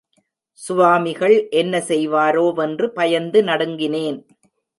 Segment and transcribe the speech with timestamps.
[0.61, 4.19] சுவாமிகள் என்ன செய்வாரோ வென்று பயந்து நடுங்கினேன்.